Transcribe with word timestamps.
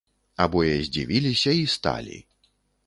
Абое 0.45 0.71
здзівіліся 0.87 1.51
і 1.61 1.71
сталі. 1.77 2.17